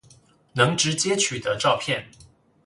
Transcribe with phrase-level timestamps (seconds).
[0.53, 2.07] 能直接取得照片